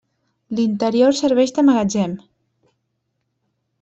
[0.59, 2.17] L'interior serveix de magatzem.